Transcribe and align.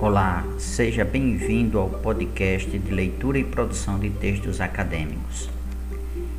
Olá, 0.00 0.46
seja 0.58 1.04
bem-vindo 1.04 1.76
ao 1.76 1.88
podcast 1.88 2.78
de 2.78 2.94
leitura 2.94 3.36
e 3.36 3.42
produção 3.42 3.98
de 3.98 4.08
textos 4.10 4.60
acadêmicos. 4.60 5.50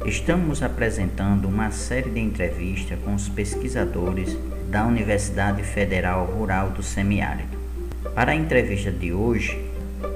Estamos 0.06 0.64
apresentando 0.64 1.46
uma 1.46 1.70
série 1.70 2.10
de 2.10 2.22
entrevistas 2.22 2.98
com 3.04 3.14
os 3.14 3.28
pesquisadores 3.28 4.38
da 4.70 4.86
Universidade 4.86 5.62
Federal 5.64 6.26
Rural 6.26 6.70
do 6.70 6.82
Semiárido. 6.82 7.58
Para 8.16 8.32
a 8.32 8.36
entrevista 8.36 8.92
de 8.92 9.12
hoje, 9.12 9.60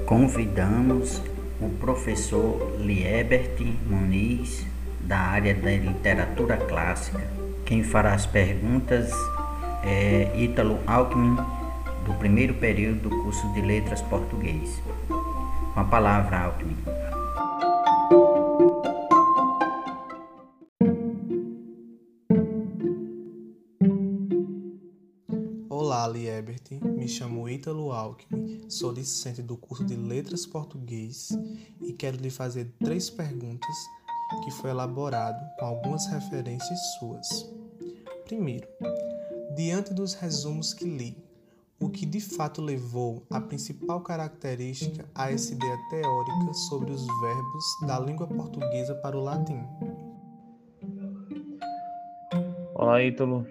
convidamos 0.06 1.20
o 1.60 1.68
professor 1.68 2.78
Liebert 2.80 3.60
Muniz, 3.86 4.66
da 5.00 5.18
área 5.18 5.54
da 5.54 5.70
literatura 5.70 6.56
clássica. 6.56 7.20
Quem 7.66 7.82
fará 7.84 8.14
as 8.14 8.24
perguntas 8.24 9.12
é 9.82 10.32
Ítalo 10.34 10.78
Alckmin, 10.86 11.36
do 12.04 12.12
primeiro 12.18 12.54
período 12.54 13.08
do 13.08 13.22
curso 13.22 13.50
de 13.54 13.62
Letras 13.62 14.02
Português. 14.02 14.82
Com 15.72 15.80
a 15.80 15.84
palavra, 15.84 16.38
Alckmin. 16.38 16.76
Olá, 25.70 26.06
Liebert. 26.06 26.78
Me 26.82 27.08
chamo 27.08 27.48
Ítalo 27.48 27.90
Alckmin, 27.90 28.68
sou 28.68 28.92
discente 28.92 29.40
do 29.40 29.56
curso 29.56 29.84
de 29.84 29.96
Letras 29.96 30.44
Português 30.44 31.30
e 31.80 31.92
quero 31.94 32.18
lhe 32.18 32.30
fazer 32.30 32.70
três 32.84 33.08
perguntas 33.08 33.76
que 34.44 34.50
foi 34.50 34.70
elaborado 34.70 35.42
com 35.58 35.64
algumas 35.64 36.06
referências 36.06 36.78
suas. 36.98 37.50
Primeiro, 38.24 38.66
diante 39.56 39.94
dos 39.94 40.14
resumos 40.14 40.74
que 40.74 40.84
li, 40.84 41.23
o 41.84 41.90
que 41.90 42.06
de 42.06 42.18
fato 42.18 42.62
levou 42.62 43.26
a 43.30 43.38
principal 43.38 44.00
característica 44.00 45.04
a 45.14 45.30
essa 45.30 45.52
ideia 45.52 45.76
teórica 45.90 46.54
sobre 46.54 46.90
os 46.90 47.06
verbos 47.20 47.64
da 47.86 48.00
língua 48.00 48.26
portuguesa 48.26 48.94
para 48.94 49.14
o 49.14 49.22
latim? 49.22 49.62
Olá, 52.74 53.02
Ítalo. 53.02 53.46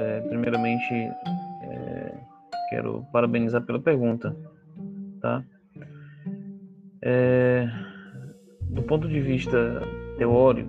É, 0.00 0.20
primeiramente, 0.22 0.92
é, 0.92 2.14
quero 2.70 3.06
parabenizar 3.12 3.62
pela 3.62 3.78
pergunta, 3.78 4.36
tá? 5.20 5.44
É, 7.00 7.68
do 8.62 8.82
ponto 8.82 9.06
de 9.06 9.20
vista 9.20 9.82
teórico, 10.18 10.68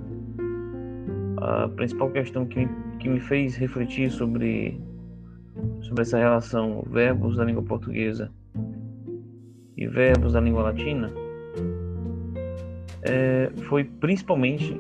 a 1.38 1.68
principal 1.70 2.12
questão 2.12 2.46
que, 2.46 2.68
que 3.00 3.10
me 3.10 3.20
fez 3.20 3.56
refletir 3.56 4.12
sobre, 4.12 4.80
sobre 5.82 6.02
essa 6.02 6.18
relação 6.18 6.84
verbos 6.88 7.38
da 7.38 7.44
língua 7.44 7.64
portuguesa 7.64 8.32
e 9.78 9.88
verbos 9.88 10.34
da 10.34 10.42
língua 10.42 10.64
latina 10.64 11.12
é, 13.04 13.52
foi 13.68 13.84
principalmente 13.84 14.80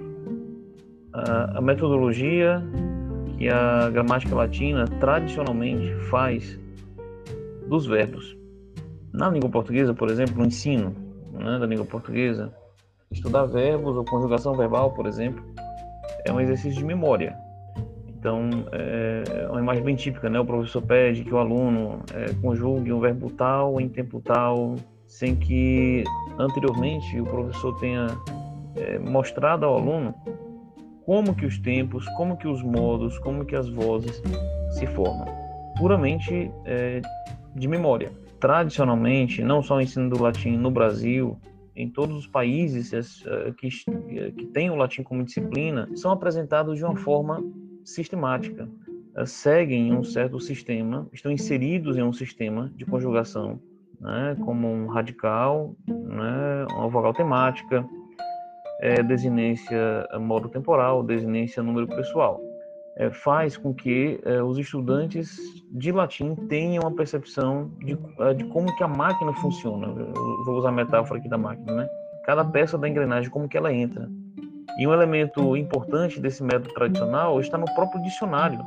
a, 1.13 1.57
a 1.57 1.61
metodologia 1.61 2.61
que 3.37 3.47
a 3.49 3.89
gramática 3.89 4.35
latina 4.35 4.85
tradicionalmente 4.99 5.93
faz 6.09 6.59
dos 7.67 7.85
verbos. 7.85 8.37
Na 9.13 9.29
língua 9.29 9.49
portuguesa, 9.49 9.93
por 9.93 10.09
exemplo, 10.09 10.37
no 10.37 10.45
ensino 10.45 10.93
né, 11.31 11.57
da 11.57 11.65
língua 11.65 11.85
portuguesa, 11.85 12.53
Estudar 13.11 13.45
verbos 13.47 13.97
ou 13.97 14.05
conjugação 14.05 14.53
verbal, 14.53 14.91
por 14.91 15.07
exemplo, 15.07 15.43
é 16.23 16.31
um 16.31 16.39
exercício 16.39 16.77
de 16.77 16.85
memória. 16.85 17.35
Então, 18.19 18.49
é 18.73 19.47
uma 19.49 19.61
imagem 19.61 19.81
bem 19.81 19.95
típica, 19.95 20.29
né? 20.29 20.37
O 20.39 20.45
professor 20.45 20.81
pede 20.81 21.23
que 21.23 21.33
o 21.33 21.37
aluno 21.37 22.01
é, 22.13 22.33
conjugue 22.41 22.91
um 22.91 22.99
verbo 22.99 23.29
tal 23.31 23.79
em 23.79 23.87
tempo 23.87 24.19
tal, 24.19 24.75
sem 25.07 25.35
que 25.35 26.03
anteriormente 26.37 27.19
o 27.19 27.23
professor 27.23 27.79
tenha 27.79 28.07
é, 28.75 28.99
mostrado 28.99 29.65
ao 29.65 29.77
aluno 29.77 30.13
como 31.05 31.33
que 31.33 31.45
os 31.45 31.57
tempos, 31.59 32.05
como 32.17 32.35
que 32.35 32.47
os 32.47 32.61
modos, 32.61 33.17
como 33.19 33.45
que 33.45 33.55
as 33.55 33.69
vozes 33.69 34.21
se 34.71 34.85
formam. 34.87 35.25
Puramente 35.77 36.51
é, 36.65 37.01
de 37.55 37.67
memória. 37.69 38.11
Tradicionalmente, 38.37 39.41
não 39.41 39.63
só 39.63 39.77
o 39.77 39.81
ensino 39.81 40.09
do 40.09 40.21
latim 40.21 40.57
no 40.57 40.69
Brasil, 40.69 41.39
em 41.75 41.89
todos 41.89 42.17
os 42.17 42.27
países 42.27 42.91
eh, 42.93 43.53
que, 43.57 43.67
eh, 43.67 44.31
que 44.31 44.45
têm 44.47 44.69
o 44.69 44.75
latim 44.75 45.01
como 45.01 45.23
disciplina, 45.23 45.89
são 45.95 46.11
apresentados 46.11 46.77
de 46.77 46.83
uma 46.83 46.95
forma 46.95 47.41
sistemática. 47.89 48.67
Eh, 49.15 49.25
seguem 49.25 49.93
um 49.93 50.03
certo 50.03 50.39
sistema, 50.39 51.07
estão 51.11 51.31
inseridos 51.31 51.97
em 51.97 52.03
um 52.03 52.13
sistema 52.13 52.71
de 52.75 52.85
conjugação, 52.85 53.59
né, 53.99 54.35
como 54.45 54.67
um 54.67 54.87
radical, 54.87 55.75
né, 55.87 56.65
uma 56.71 56.87
vogal 56.87 57.13
temática, 57.13 57.85
é, 58.79 59.03
desinência 59.03 60.07
modo 60.21 60.47
temporal, 60.47 61.03
desinência 61.03 61.61
número 61.61 61.87
pessoal. 61.87 62.39
É, 62.95 63.09
faz 63.09 63.55
com 63.55 63.73
que 63.73 64.19
é, 64.23 64.41
os 64.41 64.57
estudantes 64.57 65.37
de 65.71 65.91
latim 65.91 66.35
tenham 66.47 66.83
uma 66.83 66.95
percepção 66.95 67.71
de, 67.79 67.97
de 68.35 68.43
como 68.45 68.75
que 68.75 68.83
a 68.83 68.87
máquina 68.87 69.33
funciona. 69.33 69.87
Eu 69.87 70.43
vou 70.43 70.57
usar 70.57 70.69
a 70.69 70.71
metáfora 70.71 71.19
aqui 71.19 71.29
da 71.29 71.37
máquina, 71.37 71.75
né? 71.75 71.89
Cada 72.25 72.43
peça 72.43 72.77
da 72.77 72.89
engrenagem, 72.89 73.29
como 73.29 73.47
que 73.47 73.57
ela 73.57 73.73
entra. 73.73 74.09
E 74.77 74.87
um 74.87 74.93
elemento 74.93 75.55
importante 75.57 76.19
desse 76.19 76.43
método 76.43 76.73
tradicional 76.73 77.39
está 77.39 77.57
no 77.57 77.65
próprio 77.73 78.01
dicionário 78.03 78.59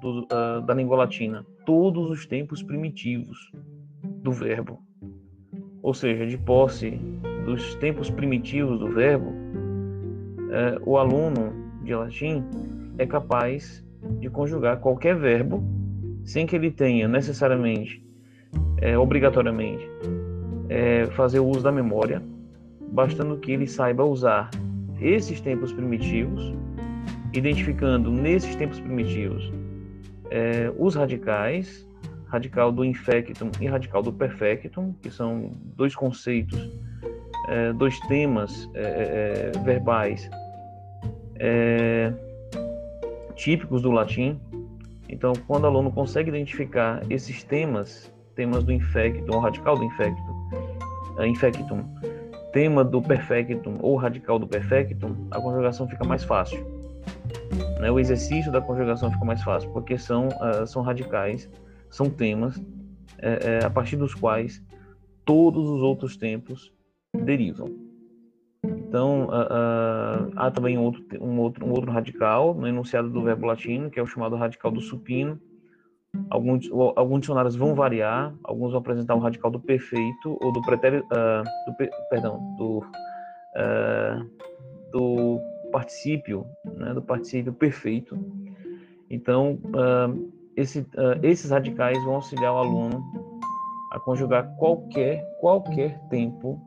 do, 0.00 0.20
uh, 0.24 0.62
da 0.62 0.74
língua 0.74 0.96
latina. 0.96 1.44
Todos 1.66 2.10
os 2.10 2.26
tempos 2.26 2.62
primitivos 2.62 3.50
do 4.22 4.32
verbo. 4.32 4.80
Ou 5.82 5.92
seja, 5.92 6.26
de 6.26 6.38
posse 6.38 6.92
dos 7.44 7.74
tempos 7.76 8.08
primitivos 8.10 8.78
do 8.78 8.88
verbo, 8.88 9.30
uh, 9.30 10.80
o 10.84 10.96
aluno 10.96 11.52
de 11.82 11.94
latim 11.94 12.42
é 12.98 13.06
capaz 13.06 13.84
de 14.20 14.30
conjugar 14.30 14.78
qualquer 14.80 15.16
verbo 15.16 15.62
sem 16.24 16.46
que 16.46 16.56
ele 16.56 16.70
tenha 16.70 17.06
necessariamente, 17.06 18.02
é, 18.78 18.96
obrigatoriamente, 18.96 19.86
é, 20.68 21.06
fazer 21.06 21.38
o 21.38 21.46
uso 21.46 21.62
da 21.62 21.70
memória, 21.70 22.22
bastando 22.90 23.38
que 23.38 23.52
ele 23.52 23.66
saiba 23.66 24.04
usar 24.04 24.50
esses 25.00 25.40
tempos 25.40 25.72
primitivos, 25.72 26.52
identificando 27.32 28.10
nesses 28.10 28.54
tempos 28.56 28.78
primitivos 28.80 29.52
é, 30.30 30.72
os 30.76 30.94
radicais, 30.94 31.86
radical 32.26 32.72
do 32.72 32.84
infectum 32.84 33.50
e 33.60 33.66
radical 33.66 34.02
do 34.02 34.12
perfectum, 34.12 34.92
que 35.00 35.10
são 35.10 35.52
dois 35.76 35.94
conceitos, 35.94 36.70
é, 37.48 37.72
dois 37.72 37.98
temas 38.08 38.68
é, 38.74 39.52
é, 39.54 39.58
verbais 39.60 40.28
típicos 43.36 43.82
do 43.82 43.90
latim. 43.90 44.40
Então, 45.08 45.32
quando 45.46 45.64
o 45.64 45.66
aluno 45.66 45.92
consegue 45.92 46.30
identificar 46.30 47.02
esses 47.10 47.44
temas, 47.44 48.12
temas 48.34 48.64
do 48.64 48.72
infectum, 48.72 49.34
ou 49.34 49.40
radical 49.40 49.76
do 49.76 49.84
infectum, 49.84 50.48
infectum, 51.24 51.84
tema 52.54 52.84
do 52.84 53.02
perfectum 53.02 53.76
ou 53.80 53.96
radical 53.96 54.38
do 54.38 54.46
perfectum, 54.46 55.26
a 55.32 55.40
conjugação 55.40 55.88
fica 55.88 56.04
mais 56.04 56.22
fácil. 56.22 56.64
Né? 57.80 57.90
O 57.90 57.98
exercício 57.98 58.52
da 58.52 58.60
conjugação 58.60 59.10
fica 59.10 59.24
mais 59.24 59.42
fácil, 59.42 59.68
porque 59.72 59.98
são, 59.98 60.28
uh, 60.28 60.64
são 60.64 60.80
radicais, 60.80 61.50
são 61.90 62.08
temas 62.08 62.62
é, 63.18 63.58
é, 63.60 63.64
a 63.64 63.68
partir 63.68 63.96
dos 63.96 64.14
quais 64.14 64.62
todos 65.24 65.68
os 65.68 65.82
outros 65.82 66.16
tempos 66.16 66.72
derivam. 67.12 67.68
Então, 68.64 69.24
uh, 69.24 70.28
uh, 70.28 70.32
há 70.36 70.50
também 70.50 70.78
um 70.78 70.82
outro, 70.82 71.04
um, 71.20 71.40
outro, 71.40 71.66
um 71.66 71.70
outro 71.72 71.90
radical 71.90 72.54
no 72.54 72.68
enunciado 72.68 73.10
do 73.10 73.20
verbo 73.22 73.46
latino, 73.46 73.90
que 73.90 73.98
é 73.98 74.02
o 74.02 74.06
chamado 74.06 74.36
radical 74.36 74.70
do 74.70 74.80
supino. 74.80 75.40
Alguns, 76.30 76.70
alguns 76.96 77.20
dicionários 77.20 77.56
vão 77.56 77.74
variar, 77.74 78.34
alguns 78.44 78.72
vão 78.72 78.80
apresentar 78.80 79.14
o 79.14 79.18
radical 79.18 79.50
do 79.50 79.60
perfeito 79.60 80.38
ou 80.40 80.52
do 80.52 80.60
pretérito, 80.62 81.06
uh, 81.06 81.44
do, 81.70 81.76
perdão, 82.08 82.56
do, 82.56 82.84
do 84.92 85.40
particípio, 85.70 86.46
né, 86.64 86.94
do 86.94 87.02
particípio 87.02 87.52
perfeito. 87.52 88.18
Então, 89.10 89.58
esse, 90.56 90.86
esses 91.22 91.50
radicais 91.50 92.02
vão 92.04 92.16
auxiliar 92.16 92.52
o 92.52 92.58
aluno 92.58 93.04
a 93.92 94.00
conjugar 94.00 94.56
qualquer, 94.56 95.24
qualquer 95.40 96.00
tempo 96.08 96.60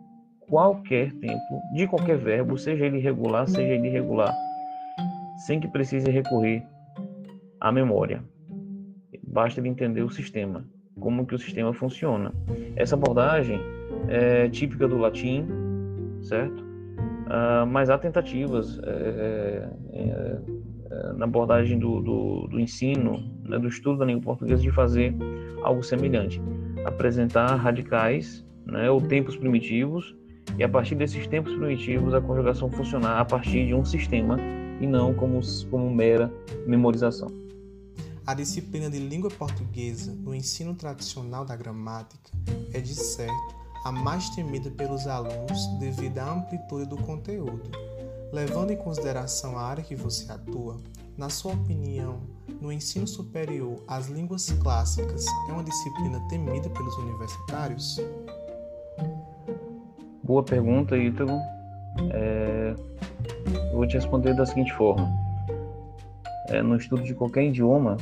qualquer 0.49 1.11
tempo, 1.13 1.61
de 1.73 1.88
qualquer 1.88 2.17
verbo, 2.17 2.57
seja 2.57 2.85
ele 2.85 2.99
regular, 2.99 3.47
seja 3.47 3.73
ele 3.73 3.88
irregular, 3.88 4.33
sem 5.45 5.59
que 5.59 5.67
precise 5.67 6.09
recorrer 6.09 6.65
à 7.59 7.71
memória. 7.71 8.23
Basta 9.37 9.59
ele 9.59 9.69
entender 9.69 10.01
o 10.01 10.09
sistema, 10.09 10.65
como 10.99 11.23
que 11.23 11.35
o 11.35 11.37
sistema 11.37 11.71
funciona. 11.71 12.33
Essa 12.75 12.95
abordagem 12.95 13.61
é 14.07 14.49
típica 14.49 14.87
do 14.87 14.97
latim, 14.97 15.45
certo? 16.23 16.59
Uh, 16.59 17.63
mas 17.67 17.91
há 17.91 17.99
tentativas 17.99 18.79
é, 18.81 19.69
é, 19.93 20.39
é, 20.89 21.13
na 21.13 21.25
abordagem 21.25 21.77
do, 21.77 22.01
do, 22.01 22.47
do 22.47 22.59
ensino, 22.59 23.31
né, 23.43 23.59
do 23.59 23.67
estudo 23.67 23.99
da 23.99 24.05
língua 24.05 24.23
portuguesa, 24.23 24.63
de 24.63 24.71
fazer 24.71 25.15
algo 25.61 25.83
semelhante. 25.83 26.41
apresentar 26.83 27.57
radicais, 27.57 28.43
né, 28.65 28.89
ou 28.89 28.99
tempos 28.99 29.37
primitivos, 29.37 30.15
e 30.57 30.63
a 30.63 30.69
partir 30.69 30.95
desses 30.95 31.27
tempos 31.27 31.53
primitivos 31.53 32.11
a 32.15 32.19
conjugação 32.19 32.71
funcionar 32.71 33.19
a 33.19 33.25
partir 33.25 33.67
de 33.67 33.75
um 33.75 33.85
sistema 33.85 34.35
e 34.81 34.87
não 34.87 35.13
como, 35.13 35.39
como 35.69 35.93
mera 35.93 36.33
memorização. 36.65 37.46
A 38.27 38.33
disciplina 38.33 38.89
de 38.89 39.00
língua 39.00 39.31
portuguesa 39.31 40.12
no 40.12 40.35
ensino 40.35 40.75
tradicional 40.75 41.45
da 41.45 41.56
gramática 41.56 42.29
é, 42.74 42.81
de 42.81 42.94
certo, 42.94 43.56
a 43.85 43.91
mais 43.94 44.29
temida 44.31 44.69
pelos 44.69 45.07
alunos 45.07 45.65
devido 45.79 46.19
à 46.19 46.33
amplitude 46.33 46.88
do 46.88 46.97
conteúdo. 46.97 47.71
Levando 48.33 48.71
em 48.71 48.75
consideração 48.75 49.57
a 49.57 49.62
área 49.62 49.81
que 49.81 49.95
você 49.95 50.29
atua, 50.29 50.77
na 51.18 51.29
sua 51.29 51.53
opinião, 51.53 52.19
no 52.59 52.69
ensino 52.69 53.07
superior, 53.07 53.81
as 53.88 54.07
línguas 54.07 54.50
clássicas 54.62 55.25
é 55.47 55.53
uma 55.53 55.63
disciplina 55.63 56.19
temida 56.27 56.69
pelos 56.69 56.97
universitários? 56.97 57.97
Boa 60.21 60.44
pergunta, 60.44 60.97
Ítalo. 60.97 61.39
É... 62.12 62.75
Eu 63.71 63.77
vou 63.77 63.88
te 63.88 63.94
responder 63.94 64.35
da 64.35 64.45
seguinte 64.45 64.73
forma. 64.73 65.09
É, 66.50 66.62
no 66.62 66.75
estudo 66.75 67.03
de 67.03 67.13
qualquer 67.13 67.44
idioma, 67.45 67.95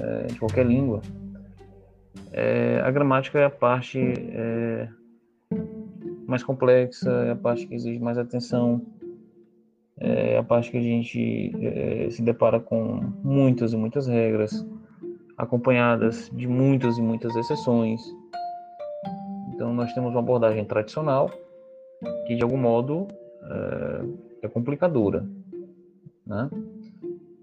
é, 0.00 0.26
de 0.26 0.38
qualquer 0.38 0.66
língua, 0.66 1.00
é, 2.32 2.80
a 2.82 2.90
gramática 2.90 3.38
é 3.38 3.44
a 3.44 3.50
parte 3.50 3.98
é, 3.98 4.88
mais 6.26 6.42
complexa, 6.42 7.10
é 7.10 7.30
a 7.32 7.36
parte 7.36 7.66
que 7.66 7.74
exige 7.74 7.98
mais 7.98 8.18
atenção, 8.18 8.80
é 9.98 10.38
a 10.38 10.42
parte 10.42 10.70
que 10.70 10.78
a 10.78 10.82
gente 10.82 11.52
se 12.10 12.22
depara 12.22 12.58
com 12.58 13.12
muitas 13.22 13.72
e 13.72 13.76
muitas 13.76 14.06
regras, 14.06 14.66
acompanhadas 15.36 16.30
de 16.32 16.46
muitas 16.46 16.96
e 16.96 17.02
muitas 17.02 17.34
exceções. 17.36 18.00
Então, 19.52 19.74
nós 19.74 19.92
temos 19.92 20.12
uma 20.12 20.20
abordagem 20.20 20.64
tradicional 20.64 21.30
que, 22.26 22.34
de 22.34 22.42
algum 22.42 22.56
modo, 22.56 23.08
é, 24.42 24.46
é 24.46 24.48
complicadora, 24.48 25.26
né? 26.26 26.48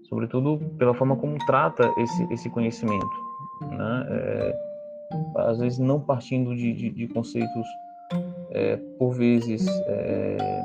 Sobretudo 0.08 0.58
pela 0.78 0.94
forma 0.94 1.16
como 1.16 1.38
trata 1.46 1.92
esse, 1.98 2.32
esse 2.32 2.50
conhecimento. 2.50 3.06
Né? 3.62 4.06
É, 4.08 4.58
às 5.36 5.58
vezes, 5.58 5.78
não 5.78 6.00
partindo 6.00 6.54
de, 6.54 6.72
de, 6.72 6.90
de 6.90 7.08
conceitos, 7.08 7.66
é, 8.50 8.76
por 8.98 9.14
vezes, 9.14 9.66
é, 9.86 10.62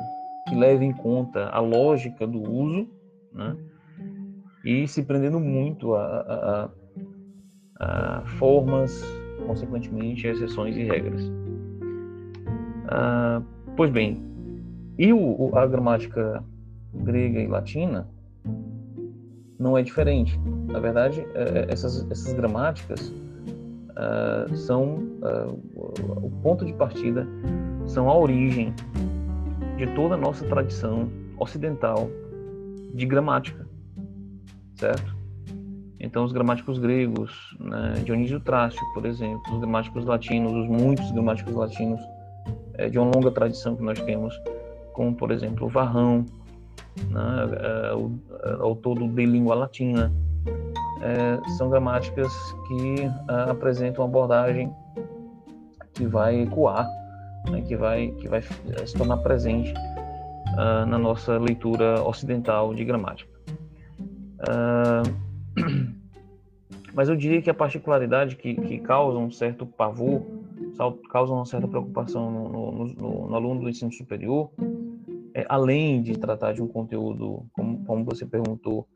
que 0.48 0.54
leve 0.54 0.84
em 0.84 0.92
conta 0.92 1.48
a 1.48 1.60
lógica 1.60 2.26
do 2.26 2.40
uso, 2.40 2.88
né? 3.32 3.56
e 4.64 4.88
se 4.88 5.02
prendendo 5.02 5.38
muito 5.38 5.94
a, 5.94 6.70
a, 7.80 8.18
a 8.18 8.20
formas, 8.38 9.02
consequentemente, 9.46 10.26
exceções 10.26 10.76
e 10.76 10.84
regras. 10.84 11.30
Ah, 12.88 13.42
pois 13.76 13.90
bem, 13.90 14.22
e 14.98 15.12
o, 15.12 15.50
a 15.54 15.66
gramática 15.66 16.42
grega 16.94 17.40
e 17.40 17.46
latina 17.46 18.08
não 19.58 19.76
é 19.76 19.82
diferente. 19.82 20.38
Na 20.66 20.80
verdade, 20.80 21.26
é, 21.34 21.66
essas, 21.68 22.08
essas 22.10 22.32
gramáticas 22.32 23.12
uh, 23.94 24.54
são 24.56 24.98
uh, 25.22 25.60
o 26.22 26.30
ponto 26.42 26.64
de 26.64 26.72
partida, 26.72 27.26
são 27.86 28.08
a 28.08 28.16
origem 28.16 28.74
de 29.76 29.86
toda 29.94 30.14
a 30.14 30.18
nossa 30.18 30.44
tradição 30.46 31.08
ocidental 31.38 32.08
de 32.94 33.06
gramática, 33.06 33.66
certo? 34.76 35.14
Então, 35.98 36.24
os 36.24 36.32
gramáticos 36.32 36.78
gregos, 36.78 37.56
né, 37.58 37.94
Dionísio 38.04 38.38
Trácio, 38.38 38.80
por 38.92 39.06
exemplo, 39.06 39.42
os 39.52 39.58
gramáticos 39.58 40.04
latinos, 40.04 40.52
os 40.52 40.68
muitos 40.68 41.10
gramáticos 41.10 41.54
latinos 41.54 42.00
é, 42.74 42.88
de 42.88 42.98
uma 42.98 43.10
longa 43.14 43.30
tradição 43.30 43.74
que 43.74 43.82
nós 43.82 43.98
temos, 44.00 44.34
como, 44.92 45.14
por 45.14 45.30
exemplo, 45.30 45.66
o 45.66 45.68
Varrão, 45.68 46.26
né, 47.10 47.20
é, 47.60 48.50
é, 48.50 48.52
autor 48.60 48.98
do 48.98 49.08
De 49.08 49.26
Língua 49.26 49.54
Latina, 49.54 50.12
é, 51.02 51.48
são 51.56 51.68
gramáticas 51.68 52.32
que 52.68 53.02
é, 53.02 53.50
apresentam 53.50 54.04
uma 54.04 54.08
abordagem 54.08 54.72
que 55.94 56.06
vai 56.06 56.40
ecoar 56.40 56.88
né, 57.50 57.60
que 57.62 57.76
vai 57.76 58.08
que 58.08 58.28
vai 58.28 58.42
se 58.42 58.96
tornar 58.96 59.18
presente 59.18 59.72
uh, 59.72 60.86
na 60.86 60.98
nossa 60.98 61.38
leitura 61.38 62.02
ocidental 62.02 62.74
de 62.74 62.84
gramática. 62.84 63.30
Uh, 64.40 65.14
mas 66.94 67.08
eu 67.08 67.16
diria 67.16 67.42
que 67.42 67.50
a 67.50 67.54
particularidade 67.54 68.36
que, 68.36 68.54
que 68.54 68.78
causa 68.78 69.18
um 69.18 69.30
certo 69.30 69.66
pavor, 69.66 70.22
causa 71.10 71.32
uma 71.32 71.44
certa 71.44 71.66
preocupação 71.68 72.30
no, 72.30 72.48
no, 72.48 72.86
no, 72.86 73.28
no 73.28 73.34
aluno 73.34 73.60
do 73.62 73.68
ensino 73.68 73.92
superior, 73.92 74.50
é, 75.34 75.44
além 75.48 76.02
de 76.02 76.16
tratar 76.18 76.52
de 76.52 76.62
um 76.62 76.68
conteúdo, 76.68 77.44
como, 77.52 77.84
como 77.84 78.04
você 78.04 78.24
perguntou, 78.24 78.86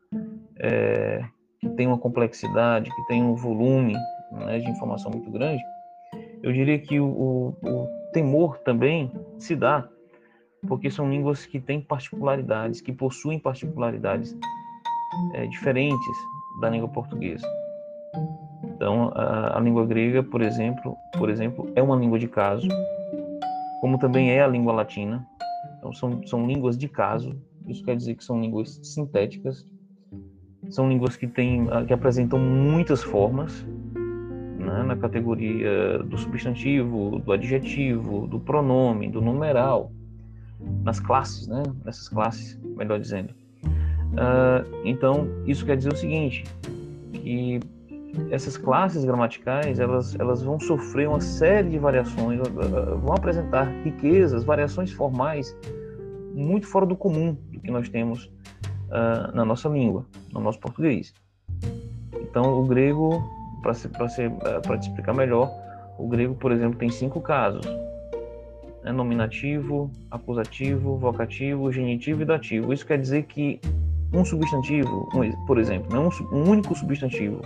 é, 0.57 1.23
que 1.59 1.69
tem 1.69 1.87
uma 1.87 1.97
complexidade, 1.97 2.89
que 2.89 3.07
tem 3.07 3.23
um 3.23 3.35
volume 3.35 3.95
né, 4.31 4.59
de 4.59 4.69
informação 4.69 5.11
muito 5.11 5.29
grande, 5.29 5.61
eu 6.41 6.53
diria 6.53 6.79
que 6.79 6.99
o, 6.99 7.05
o, 7.05 7.47
o 7.61 7.87
temor 8.13 8.57
também 8.59 9.11
se 9.37 9.55
dá 9.55 9.87
porque 10.67 10.89
são 10.91 11.09
línguas 11.09 11.45
que 11.45 11.59
têm 11.59 11.81
particularidades, 11.81 12.81
que 12.81 12.91
possuem 12.91 13.39
particularidades 13.39 14.37
é, 15.33 15.45
diferentes 15.47 16.17
da 16.59 16.69
língua 16.69 16.89
portuguesa. 16.89 17.47
Então, 18.63 19.11
a, 19.13 19.57
a, 19.57 19.59
língua 19.59 19.85
grega, 19.85 20.23
por 20.23 20.41
exemplo, 20.41 20.97
por 21.17 21.29
exemplo, 21.29 21.71
é 21.75 21.81
uma 21.81 21.95
língua 21.95 22.19
de 22.19 22.27
caso, 22.27 22.67
como 23.81 23.97
também 23.97 24.31
é 24.31 24.41
a 24.41 24.47
língua 24.47 24.73
latina. 24.73 25.25
Então, 25.79 25.93
são, 25.93 26.25
são 26.27 26.45
línguas 26.45 26.77
de 26.77 26.87
caso. 26.87 27.35
Isso 27.67 27.83
quer 27.83 27.95
dizer 27.95 28.15
que 28.15 28.23
são 28.23 28.39
línguas 28.39 28.79
sintéticas. 28.83 29.65
São 30.69 30.87
línguas 30.87 31.15
que 31.15 31.25
têm, 31.25 31.67
que 31.87 31.93
apresentam 31.93 32.37
muitas 32.37 33.01
formas, 33.01 33.65
né, 34.59 34.83
na 34.83 34.95
categoria 34.95 35.99
do 35.99 36.17
substantivo, 36.17 37.19
do 37.19 37.31
adjetivo, 37.31 38.27
do 38.27 38.39
pronome, 38.39 39.09
do 39.09 39.21
numeral, 39.21 39.91
nas 40.83 40.99
classes, 40.99 41.47
né, 41.47 41.63
nessas 41.83 42.09
classes, 42.09 42.59
melhor 42.77 42.99
dizendo. 42.99 43.33
Uh, 43.63 44.65
então, 44.83 45.27
isso 45.47 45.65
quer 45.65 45.77
dizer 45.77 45.93
o 45.93 45.95
seguinte, 45.95 46.43
que 47.13 47.59
essas 48.31 48.57
classes 48.57 49.05
gramaticais 49.05 49.79
elas, 49.79 50.15
elas 50.19 50.41
vão 50.41 50.59
sofrer 50.59 51.07
uma 51.07 51.21
série 51.21 51.69
de 51.69 51.77
variações, 51.77 52.39
vão 53.01 53.13
apresentar 53.13 53.63
riquezas, 53.83 54.43
variações 54.43 54.91
formais 54.91 55.55
muito 56.33 56.67
fora 56.67 56.85
do 56.85 56.95
comum 56.95 57.37
do 57.51 57.59
que 57.59 57.71
nós 57.71 57.89
temos 57.89 58.25
uh, 58.25 59.35
na 59.35 59.43
nossa 59.45 59.67
língua, 59.69 60.05
no 60.31 60.39
nosso 60.39 60.59
português. 60.59 61.13
Então, 62.21 62.59
o 62.59 62.65
grego 62.65 63.23
para 63.61 63.73
eh, 63.73 64.77
te 64.77 64.87
explicar 64.87 65.13
melhor, 65.13 65.51
o 65.97 66.07
grego, 66.07 66.35
por 66.35 66.51
exemplo, 66.51 66.77
tem 66.77 66.89
cinco 66.89 67.19
casos: 67.19 67.65
né? 68.83 68.91
nominativo, 68.91 69.91
acusativo, 70.09 70.97
vocativo, 70.97 71.71
genitivo 71.71 72.21
e 72.21 72.25
dativo. 72.25 72.71
Isso 72.71 72.85
quer 72.85 72.99
dizer 72.99 73.23
que 73.23 73.59
um 74.13 74.23
substantivo, 74.23 75.09
um, 75.13 75.45
por 75.45 75.59
exemplo, 75.59 75.91
né? 75.91 75.99
um, 75.99 76.35
um, 76.35 76.49
único 76.49 76.75
substantivo 76.75 77.41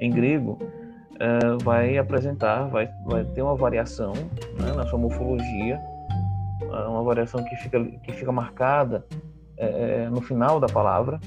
em 0.00 0.10
grego 0.10 0.58
uh, 1.16 1.62
vai 1.62 1.98
apresentar, 1.98 2.64
vai, 2.68 2.88
vai 3.04 3.24
ter 3.24 3.42
uma 3.42 3.54
variação 3.54 4.12
né? 4.58 4.72
na 4.74 4.86
sua 4.86 4.98
morfologia, 4.98 5.80
uh, 6.62 6.90
uma 6.90 7.02
variação 7.02 7.42
que 7.44 7.56
fica, 7.56 7.84
que 7.84 8.12
fica 8.12 8.32
marcada 8.32 9.06
uh, 9.58 10.10
no 10.10 10.20
final 10.20 10.60
da 10.60 10.66
palavra 10.66 11.20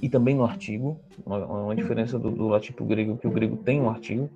e 0.00 0.08
também 0.08 0.34
no 0.34 0.44
artigo, 0.44 0.98
uma, 1.24 1.38
uma 1.46 1.76
diferença 1.76 2.18
do, 2.18 2.30
do 2.30 2.48
latim 2.48 2.72
para 2.72 2.84
o 2.84 2.86
grego, 2.86 3.16
que 3.16 3.26
o 3.26 3.30
grego 3.30 3.56
tem 3.58 3.80
um 3.80 3.88
artigo. 3.88 4.28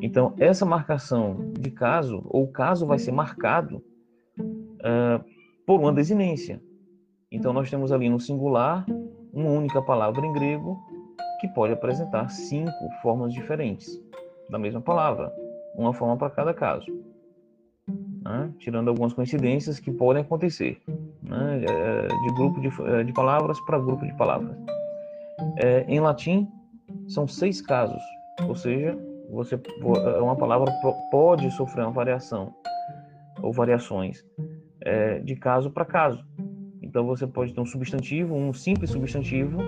Então, 0.00 0.32
essa 0.38 0.64
marcação 0.64 1.52
de 1.58 1.70
caso, 1.70 2.22
ou 2.26 2.46
caso 2.46 2.86
vai 2.86 2.98
ser 2.98 3.12
marcado 3.12 3.82
uh, 4.38 5.22
por 5.66 5.80
uma 5.80 5.92
desinência. 5.92 6.62
Então, 7.30 7.52
nós 7.52 7.68
temos 7.68 7.90
ali 7.90 8.08
no 8.08 8.20
singular 8.20 8.86
uma 9.32 9.50
única 9.50 9.82
palavra 9.82 10.24
em 10.24 10.32
grego 10.32 10.78
que 11.42 11.48
pode 11.48 11.72
apresentar 11.72 12.28
cinco 12.30 12.88
formas 13.02 13.34
diferentes 13.34 14.00
da 14.48 14.60
mesma 14.60 14.80
palavra, 14.80 15.34
uma 15.74 15.92
forma 15.92 16.16
para 16.16 16.30
cada 16.30 16.54
caso. 16.54 16.86
Né? 17.88 18.52
Tirando 18.60 18.86
algumas 18.86 19.12
coincidências 19.12 19.80
que 19.80 19.90
podem 19.90 20.22
acontecer, 20.22 20.80
né? 21.20 21.64
Eh, 21.68 22.06
de 22.06 22.34
grupo 22.36 22.60
de, 22.60 22.68
eh, 22.68 23.02
de 23.02 23.12
palavras 23.12 23.60
para 23.62 23.76
grupo 23.80 24.06
de 24.06 24.16
palavras. 24.16 24.56
É, 25.56 25.84
em 25.88 25.98
latim, 25.98 26.48
são 27.08 27.26
seis 27.26 27.60
casos, 27.60 28.00
ou 28.46 28.54
seja, 28.54 28.96
você 29.28 29.60
uma 30.20 30.36
palavra 30.36 30.72
pode 31.10 31.50
sofrer 31.50 31.82
uma 31.82 31.90
variação 31.90 32.54
ou 33.42 33.52
variações 33.52 34.24
é, 34.80 35.18
de 35.18 35.34
caso 35.34 35.72
para 35.72 35.84
caso. 35.84 36.24
Então 36.80 37.04
você 37.04 37.26
pode 37.26 37.52
ter 37.52 37.60
um 37.60 37.66
substantivo, 37.66 38.36
um 38.36 38.52
simples 38.52 38.90
substantivo, 38.90 39.58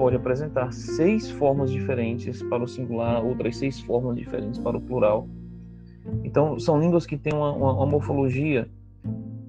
pode 0.00 0.16
apresentar 0.16 0.72
seis 0.72 1.30
formas 1.30 1.70
diferentes 1.70 2.42
para 2.44 2.64
o 2.64 2.66
singular, 2.66 3.22
outras 3.22 3.58
seis 3.58 3.80
formas 3.80 4.16
diferentes 4.16 4.58
para 4.58 4.78
o 4.78 4.80
plural. 4.80 5.28
Então, 6.24 6.58
são 6.58 6.80
línguas 6.80 7.04
que 7.04 7.18
têm 7.18 7.34
uma, 7.34 7.52
uma, 7.52 7.74
uma 7.74 7.84
morfologia 7.84 8.66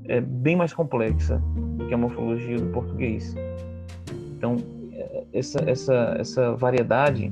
é, 0.09 0.19
bem 0.19 0.57
mais 0.57 0.73
complexa 0.73 1.41
do 1.77 1.87
que 1.87 1.93
a 1.93 1.97
morfologia 1.97 2.57
do 2.57 2.65
português. 2.67 3.33
Então, 4.37 4.57
essa, 5.31 5.61
essa, 5.69 6.15
essa 6.19 6.53
variedade, 6.53 7.31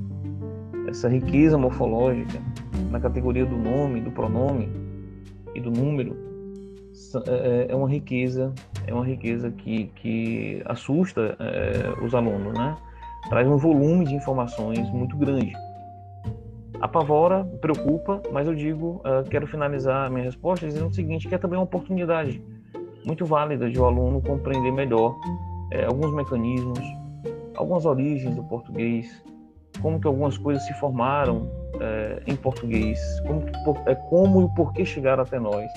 essa 0.88 1.10
riqueza 1.10 1.58
morfológica 1.58 2.40
na 2.90 3.02
categoria 3.02 3.46
do 3.46 3.58
nome, 3.58 4.00
do 4.00 4.12
pronome 4.12 4.70
e 5.54 5.60
do 5.60 5.72
número 5.72 6.16
é, 7.28 7.68
é 7.68 7.76
uma 7.76 7.90
riqueza, 7.90 8.54
é 8.88 8.94
uma 8.94 9.06
riqueza 9.06 9.52
que, 9.52 9.88
que 9.96 10.62
assusta 10.64 11.36
é, 11.38 12.02
os 12.02 12.16
alunos, 12.16 12.58
né? 12.58 12.78
Traz 13.28 13.48
um 13.48 13.58
volume 13.58 14.06
de 14.06 14.16
informações 14.16 14.90
muito 14.92 15.18
grande. 15.18 15.54
Apavora, 16.80 17.44
preocupa, 17.60 18.22
mas 18.32 18.48
eu 18.48 18.56
digo, 18.56 19.02
uh, 19.04 19.28
quero 19.30 19.46
finalizar 19.46 20.08
a 20.08 20.10
minha 20.10 20.24
resposta 20.24 20.66
dizendo 20.66 20.88
o 20.88 20.94
seguinte, 20.94 21.28
que 21.28 21.36
é 21.36 21.38
também 21.38 21.60
uma 21.60 21.66
oportunidade 21.66 22.42
muito 23.06 23.26
válida 23.26 23.70
de 23.70 23.80
o 23.80 23.86
aluno 23.86 24.22
compreender 24.22 24.72
melhor 24.72 25.20
é, 25.72 25.86
alguns 25.86 26.14
mecanismos, 26.14 26.80
algumas 27.56 27.86
origens 27.86 28.36
do 28.36 28.44
português, 28.44 29.24
como 29.82 30.00
que 30.00 30.08
algumas 30.08 30.38
coisas 30.38 30.64
se 30.64 30.74
formaram 30.74 31.50
é, 31.80 32.24
em 32.28 32.36
português, 32.36 33.00
como, 33.22 33.44
é, 33.86 33.96
como 33.96 34.42
e 34.42 34.44
o 34.46 34.50
porquê 34.50 34.86
chegaram 34.86 35.24
até 35.24 35.40
nós. 35.40 35.70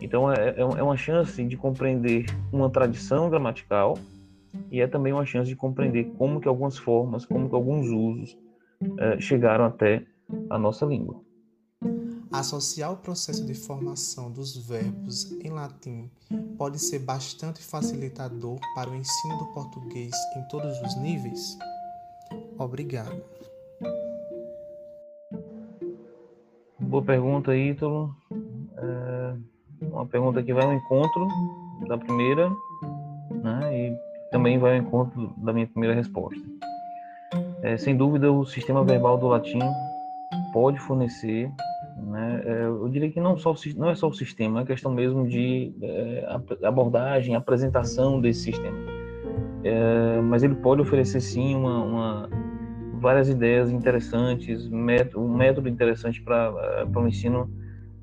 Então 0.00 0.30
é, 0.30 0.50
é, 0.50 0.60
é 0.60 0.82
uma 0.82 0.96
chance 0.96 1.42
de 1.44 1.56
compreender 1.56 2.26
uma 2.52 2.68
tradição 2.68 3.30
gramatical 3.30 3.94
e 4.70 4.80
é 4.80 4.86
também 4.86 5.12
uma 5.12 5.24
chance 5.24 5.48
de 5.48 5.56
compreender 5.56 6.12
como 6.16 6.40
que 6.40 6.48
algumas 6.48 6.76
formas, 6.78 7.24
como 7.24 7.48
que 7.48 7.54
alguns 7.54 7.88
usos 7.88 8.38
é, 8.98 9.20
chegaram 9.20 9.64
até 9.64 10.04
a 10.50 10.58
nossa 10.58 10.84
língua. 10.86 11.20
Associar 12.32 12.92
o 12.92 12.96
processo 12.96 13.46
de 13.46 13.54
formação 13.54 14.30
dos 14.30 14.56
verbos 14.56 15.30
em 15.40 15.50
latim 15.50 16.10
pode 16.58 16.80
ser 16.80 16.98
bastante 16.98 17.62
facilitador 17.62 18.58
para 18.74 18.90
o 18.90 18.94
ensino 18.94 19.38
do 19.38 19.46
português 19.52 20.12
em 20.36 20.48
todos 20.48 20.80
os 20.82 20.96
níveis? 20.96 21.56
Obrigado. 22.58 23.22
Boa 26.80 27.02
pergunta, 27.02 27.56
Ítalo. 27.56 28.14
É 28.76 29.36
uma 29.82 30.06
pergunta 30.06 30.42
que 30.42 30.52
vai 30.52 30.64
ao 30.64 30.74
encontro 30.74 31.28
da 31.88 31.98
primeira 31.98 32.50
né, 33.42 33.88
e 33.88 34.13
também 34.34 34.58
vai 34.58 34.72
ao 34.72 34.82
encontro 34.82 35.32
da 35.36 35.52
minha 35.52 35.68
primeira 35.68 35.94
resposta. 35.94 36.42
É, 37.62 37.76
sem 37.76 37.96
dúvida, 37.96 38.32
o 38.32 38.44
sistema 38.44 38.84
verbal 38.84 39.16
do 39.16 39.28
latim 39.28 39.60
pode 40.52 40.80
fornecer 40.80 41.48
né? 41.96 42.42
É, 42.44 42.64
eu 42.64 42.88
diria 42.88 43.08
que 43.12 43.20
não, 43.20 43.36
só, 43.38 43.54
não 43.76 43.90
é 43.90 43.94
só 43.94 44.08
o 44.08 44.12
sistema, 44.12 44.62
é 44.62 44.64
questão 44.64 44.92
mesmo 44.92 45.28
de 45.28 45.72
é, 45.80 46.26
abordagem, 46.64 47.36
apresentação 47.36 48.20
desse 48.20 48.40
sistema. 48.40 48.76
É, 49.62 50.20
mas 50.20 50.42
ele 50.42 50.56
pode 50.56 50.82
oferecer 50.82 51.20
sim 51.20 51.54
uma, 51.54 51.84
uma 51.84 52.30
várias 53.00 53.28
ideias 53.28 53.70
interessantes, 53.70 54.68
método, 54.68 55.24
um 55.24 55.36
método 55.36 55.68
interessante 55.68 56.20
para 56.20 56.86
o 56.92 57.06
ensino 57.06 57.48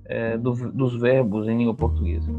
é, 0.05 0.37
do, 0.37 0.53
dos 0.71 0.95
verbos 0.95 1.49
em 1.49 1.57
língua 1.57 1.75
portuguesa. 1.75 2.31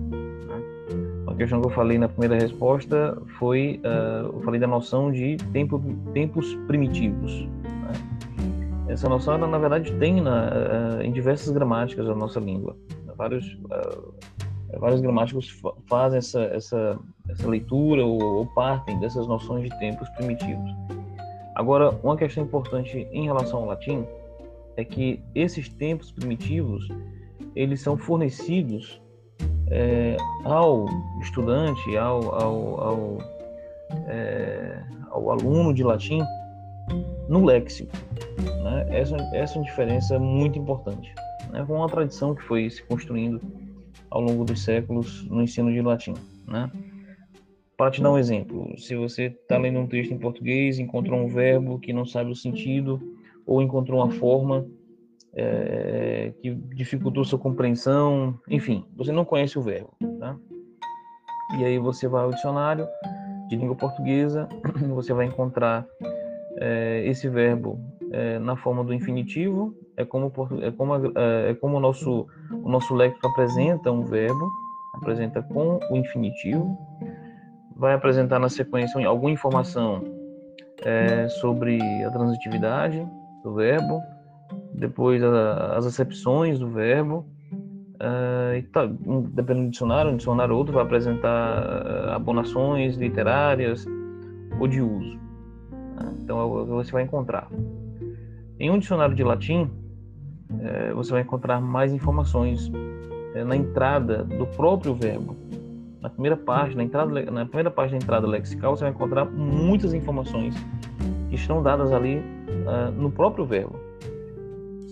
Né? 1.32 1.34
Uma 1.34 1.36
questão 1.36 1.60
que 1.60 1.66
eu 1.66 1.70
falei 1.70 1.98
na 1.98 2.08
primeira 2.08 2.34
resposta 2.34 3.20
foi, 3.38 3.80
uh, 3.84 4.36
eu 4.36 4.42
falei 4.42 4.60
da 4.60 4.66
noção 4.66 5.10
de 5.10 5.36
tempo, 5.52 5.82
tempos 6.12 6.54
primitivos. 6.66 7.48
Essa 8.88 9.08
noção, 9.08 9.34
ela, 9.34 9.46
na 9.46 9.58
verdade, 9.58 9.92
tem 9.94 10.20
na, 10.20 10.50
uh, 10.50 11.02
em 11.02 11.12
diversas 11.12 11.50
gramáticas 11.50 12.06
da 12.06 12.14
nossa 12.14 12.38
língua. 12.38 12.76
Vários, 13.16 13.54
uh, 13.54 14.14
vários 14.78 15.00
gramáticos 15.00 15.48
fazem 15.86 16.18
essa, 16.18 16.42
essa, 16.44 16.98
essa 17.28 17.48
leitura 17.48 18.04
ou, 18.04 18.22
ou, 18.22 18.46
partem 18.46 18.98
dessas 19.00 19.26
noções 19.26 19.70
de 19.70 19.78
tempos 19.78 20.08
primitivos. 20.10 20.70
Agora, 21.54 21.90
uma 22.02 22.16
questão 22.16 22.44
importante 22.44 23.06
em 23.12 23.24
relação 23.24 23.60
ao 23.60 23.66
latim 23.66 24.04
é 24.76 24.84
que 24.84 25.22
esses 25.34 25.68
tempos 25.68 26.10
primitivos 26.10 26.88
eles 27.54 27.82
são 27.82 27.96
fornecidos 27.96 29.01
é, 29.72 30.16
ao 30.44 30.86
estudante, 31.20 31.96
ao, 31.96 32.34
ao, 32.34 32.80
ao, 32.80 33.18
é, 34.06 34.82
ao 35.10 35.30
aluno 35.30 35.72
de 35.72 35.82
latim 35.82 36.20
no 37.28 37.44
léxico. 37.44 37.90
Né? 38.62 38.86
Essa, 38.90 39.16
essa 39.32 39.54
é 39.54 39.58
uma 39.58 39.64
diferença 39.64 40.18
muito 40.18 40.58
importante. 40.58 41.14
Né? 41.50 41.64
Foi 41.66 41.76
uma 41.76 41.88
tradição 41.88 42.34
que 42.34 42.42
foi 42.42 42.68
se 42.68 42.82
construindo 42.82 43.40
ao 44.10 44.20
longo 44.20 44.44
dos 44.44 44.62
séculos 44.62 45.26
no 45.28 45.42
ensino 45.42 45.72
de 45.72 45.80
latim. 45.80 46.14
Né? 46.46 46.70
Para 47.76 47.90
te 47.90 48.02
dar 48.02 48.12
um 48.12 48.18
exemplo, 48.18 48.78
se 48.78 48.94
você 48.94 49.24
está 49.24 49.56
lendo 49.56 49.80
um 49.80 49.86
texto 49.86 50.12
em 50.12 50.18
português, 50.18 50.78
encontrou 50.78 51.18
um 51.18 51.28
verbo 51.28 51.78
que 51.78 51.92
não 51.92 52.04
sabe 52.04 52.30
o 52.30 52.36
sentido, 52.36 53.00
ou 53.46 53.62
encontrou 53.62 54.00
uma 54.00 54.10
forma 54.10 54.66
é, 55.34 56.32
que 56.40 56.54
dificultou 56.54 57.24
sua 57.24 57.38
compreensão, 57.38 58.38
enfim, 58.48 58.84
você 58.96 59.12
não 59.12 59.24
conhece 59.24 59.58
o 59.58 59.62
verbo. 59.62 59.90
Tá? 60.18 60.36
E 61.58 61.64
aí 61.64 61.78
você 61.78 62.08
vai 62.08 62.24
ao 62.24 62.30
dicionário 62.30 62.86
de 63.48 63.56
língua 63.56 63.76
portuguesa, 63.76 64.48
você 64.94 65.12
vai 65.12 65.26
encontrar 65.26 65.86
é, 66.58 67.02
esse 67.06 67.28
verbo 67.28 67.78
é, 68.10 68.38
na 68.38 68.56
forma 68.56 68.84
do 68.84 68.92
infinitivo, 68.92 69.74
é 69.96 70.04
como, 70.04 70.32
é 70.62 70.70
como, 70.70 70.96
é, 70.96 71.50
é 71.50 71.54
como 71.54 71.76
o, 71.76 71.80
nosso, 71.80 72.26
o 72.50 72.68
nosso 72.68 72.94
léxico 72.94 73.26
apresenta 73.26 73.90
um 73.90 74.02
verbo, 74.02 74.50
apresenta 74.94 75.42
com 75.42 75.78
o 75.90 75.96
infinitivo, 75.96 76.76
vai 77.76 77.94
apresentar 77.94 78.38
na 78.38 78.48
sequência 78.48 79.06
alguma 79.06 79.30
informação 79.30 80.02
é, 80.84 81.28
sobre 81.28 81.80
a 82.04 82.10
transitividade 82.10 83.06
do 83.42 83.54
verbo, 83.54 84.00
depois 84.74 85.22
a, 85.22 85.76
as 85.76 85.86
acepções 85.86 86.58
do 86.58 86.68
verbo, 86.68 87.26
uh, 88.02 88.56
e 88.56 88.62
tá, 88.62 88.86
dependendo 88.86 89.66
do 89.66 89.70
dicionário, 89.70 90.10
um 90.10 90.16
dicionário 90.16 90.54
ou 90.54 90.58
outro 90.58 90.74
vai 90.74 90.82
apresentar 90.82 91.62
uh, 91.62 92.10
abonações 92.10 92.96
literárias 92.96 93.86
ou 94.58 94.66
de 94.66 94.80
uso. 94.80 95.20
Então 96.24 96.38
é 96.40 96.42
o 96.42 96.64
que 96.64 96.70
você 96.70 96.92
vai 96.92 97.02
encontrar. 97.02 97.48
Em 98.58 98.70
um 98.70 98.78
dicionário 98.78 99.14
de 99.14 99.22
latim, 99.22 99.70
é, 100.60 100.92
você 100.92 101.12
vai 101.12 101.22
encontrar 101.22 101.60
mais 101.60 101.92
informações 101.92 102.70
na 103.46 103.56
entrada 103.56 104.24
do 104.24 104.46
próprio 104.46 104.94
verbo. 104.94 105.36
Na 106.00 106.10
primeira 106.10 106.36
parte, 106.36 106.76
na, 106.76 106.84
entrada, 106.84 107.30
na 107.30 107.46
primeira 107.46 107.70
parte 107.70 107.92
da 107.92 107.96
entrada 107.96 108.26
lexical, 108.26 108.76
você 108.76 108.84
vai 108.84 108.92
encontrar 108.92 109.24
muitas 109.24 109.94
informações 109.94 110.54
que 111.28 111.36
estão 111.36 111.62
dadas 111.62 111.92
ali 111.92 112.22
no 112.96 113.10
próprio 113.10 113.44
verbo. 113.44 113.81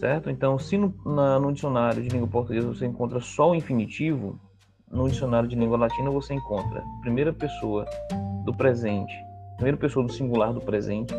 Certo? 0.00 0.30
Então, 0.30 0.58
se 0.58 0.78
no, 0.78 0.94
na, 1.04 1.38
no 1.38 1.52
dicionário 1.52 2.02
de 2.02 2.08
língua 2.08 2.26
portuguesa 2.26 2.66
você 2.66 2.86
encontra 2.86 3.20
só 3.20 3.50
o 3.50 3.54
infinitivo, 3.54 4.40
no 4.90 5.06
dicionário 5.06 5.46
de 5.46 5.54
língua 5.54 5.76
latina 5.76 6.10
você 6.10 6.32
encontra 6.32 6.82
primeira 7.02 7.34
pessoa 7.34 7.84
do 8.46 8.54
presente, 8.54 9.12
primeira 9.56 9.76
pessoa 9.76 10.06
do 10.06 10.10
singular 10.10 10.54
do 10.54 10.60
presente, 10.60 11.14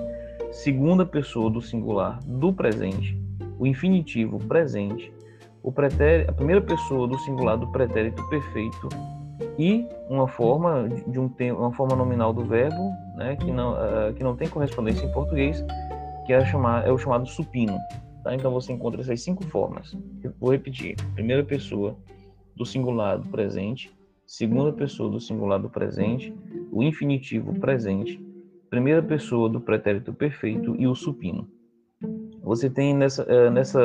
segunda 0.51 1.05
pessoa 1.05 1.51
do 1.51 1.61
singular 1.61 2.19
do 2.25 2.51
presente, 2.51 3.15
o 3.59 3.67
infinitivo 3.67 4.39
presente, 4.39 5.13
o 5.61 5.71
pretérito, 5.71 6.31
a 6.31 6.33
primeira 6.33 6.59
pessoa 6.59 7.07
do 7.07 7.19
singular 7.19 7.57
do 7.57 7.67
pretérito 7.67 8.27
perfeito 8.29 8.89
e 9.59 9.87
uma 10.09 10.27
forma 10.27 10.89
de 10.89 11.19
um 11.19 11.31
uma 11.55 11.71
forma 11.71 11.95
nominal 11.95 12.33
do 12.33 12.43
verbo, 12.43 12.91
né, 13.15 13.35
que 13.35 13.51
não 13.51 13.73
uh, 13.73 14.11
que 14.15 14.23
não 14.23 14.35
tem 14.35 14.49
correspondência 14.49 15.05
em 15.05 15.11
português, 15.11 15.63
que 16.25 16.33
é, 16.33 16.43
chamar, 16.45 16.87
é 16.87 16.91
o 16.91 16.97
chamado 16.97 17.27
supino. 17.27 17.77
Tá? 18.23 18.35
Então 18.35 18.51
você 18.51 18.73
encontra 18.73 19.01
essas 19.01 19.21
cinco 19.21 19.43
formas. 19.45 19.95
Eu 20.23 20.33
vou 20.39 20.51
repetir: 20.51 20.95
primeira 21.13 21.43
pessoa 21.43 21.95
do 22.55 22.65
singular 22.65 23.17
do 23.17 23.29
presente, 23.29 23.91
segunda 24.25 24.71
pessoa 24.71 25.09
do 25.09 25.19
singular 25.19 25.59
do 25.59 25.69
presente, 25.69 26.33
o 26.71 26.83
infinitivo 26.83 27.59
presente, 27.59 28.19
primeira 28.69 29.01
pessoa 29.01 29.49
do 29.49 29.59
pretérito 29.59 30.13
perfeito 30.13 30.75
e 30.77 30.87
o 30.87 30.95
supino. 30.95 31.47
Você 32.43 32.69
tem 32.69 32.95
nessa, 32.95 33.23
eh, 33.23 33.49
nessa 33.49 33.79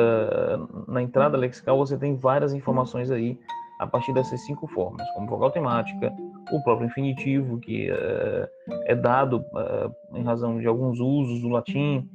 na 0.87 1.01
entrada 1.01 1.37
lexical 1.37 1.77
você 1.77 1.97
tem 1.97 2.15
várias 2.15 2.53
informações 2.53 3.11
aí 3.11 3.37
a 3.79 3.85
partir 3.85 4.13
dessas 4.13 4.41
cinco 4.45 4.67
formas, 4.67 5.07
como 5.11 5.27
vogal 5.27 5.51
temática, 5.51 6.11
o 6.51 6.63
próprio 6.63 6.87
infinitivo 6.87 7.59
que 7.59 7.89
é, 7.91 8.49
é 8.85 8.95
dado 8.95 9.45
é, 9.55 10.17
em 10.19 10.23
razão 10.23 10.59
de 10.59 10.65
alguns 10.65 10.99
usos 10.99 11.41
do 11.41 11.49
latim 11.49 12.09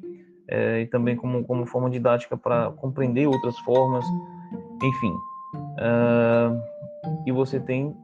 é, 0.49 0.81
e 0.81 0.87
também 0.87 1.17
como 1.17 1.45
como 1.45 1.67
forma 1.67 1.91
didática 1.91 2.37
para 2.37 2.71
compreender 2.73 3.27
outras 3.27 3.59
formas, 3.61 4.05
enfim. 4.83 5.15
e 7.27 7.33
você 7.33 7.59
tem 7.61 7.97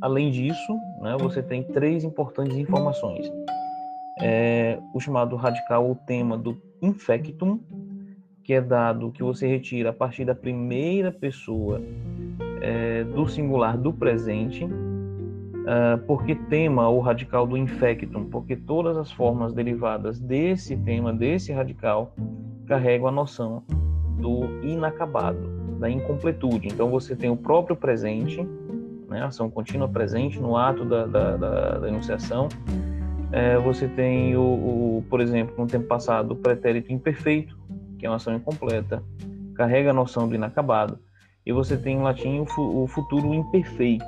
além 0.00 0.30
disso, 0.30 0.76
né, 1.00 1.16
você 1.18 1.42
tem 1.42 1.62
três 1.62 2.02
importantes 2.04 2.56
informações 2.56 3.30
é 4.20 4.78
o 4.92 5.00
chamado 5.00 5.36
radical 5.36 5.86
ou 5.86 5.94
tema 5.94 6.36
do 6.36 6.60
infectum, 6.82 7.60
que 8.44 8.52
é 8.52 8.60
dado 8.60 9.12
que 9.12 9.22
você 9.22 9.46
retira 9.46 9.90
a 9.90 9.92
partir 9.92 10.24
da 10.24 10.34
primeira 10.34 11.12
pessoa 11.12 11.80
é, 12.60 13.04
do 13.04 13.26
singular 13.28 13.76
do 13.76 13.92
presente, 13.92 14.66
uh, 15.68 15.98
porque 16.06 16.34
tema 16.34 16.88
ou 16.88 17.00
radical 17.00 17.46
do 17.46 17.56
infectum, 17.56 18.24
porque 18.24 18.56
todas 18.56 18.96
as 18.96 19.12
formas 19.12 19.52
derivadas 19.52 20.18
desse 20.18 20.74
tema, 20.76 21.12
desse 21.12 21.52
radical, 21.52 22.14
carregam 22.66 23.08
a 23.08 23.12
noção 23.12 23.62
do 24.18 24.64
inacabado, 24.64 25.38
da 25.78 25.90
incompletude. 25.90 26.68
Então 26.68 26.88
você 26.88 27.14
tem 27.14 27.30
o 27.30 27.36
próprio 27.36 27.76
presente, 27.76 28.42
né, 29.08 29.22
ação 29.22 29.50
contínua 29.50 29.88
presente 29.88 30.40
no 30.40 30.56
ato 30.56 30.84
da, 30.84 31.06
da, 31.06 31.36
da, 31.36 31.78
da 31.78 31.88
enunciação. 31.88 32.48
É, 33.30 33.58
você 33.58 33.86
tem, 33.86 34.34
o, 34.36 34.40
o, 34.40 35.04
por 35.08 35.20
exemplo, 35.20 35.54
no 35.58 35.66
tempo 35.66 35.86
passado, 35.86 36.32
o 36.32 36.36
pretérito 36.36 36.92
imperfeito, 36.92 37.58
que 37.98 38.06
é 38.06 38.08
uma 38.08 38.16
ação 38.16 38.34
incompleta, 38.34 39.02
carrega 39.54 39.90
a 39.90 39.92
noção 39.92 40.26
do 40.26 40.34
inacabado. 40.34 40.98
E 41.44 41.52
você 41.52 41.76
tem 41.76 41.96
em 41.96 42.02
latim 42.02 42.40
o, 42.40 42.82
o 42.82 42.86
futuro 42.86 43.32
imperfeito, 43.34 44.04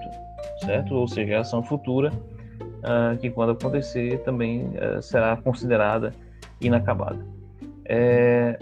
certo? 0.64 0.94
Ou 0.94 1.09
seja, 1.09 1.38
a 1.38 1.40
ação 1.40 1.62
futura 1.62 2.12
uh, 2.12 3.16
que, 3.18 3.30
quando 3.30 3.52
acontecer, 3.52 4.18
também 4.20 4.66
uh, 4.66 5.02
será 5.02 5.37
considerada 5.37 6.12
inacabada. 6.61 7.25
É, 7.85 8.59